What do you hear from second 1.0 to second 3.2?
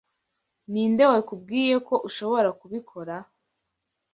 wakubwiye ko ushobora kubikora?